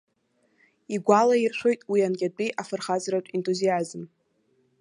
Игәалаиршәоит 0.93 1.81
уи 1.91 1.99
анкьатәи 2.07 2.55
афырхаҵаратә 2.61 3.31
ентузиазм. 3.35 4.03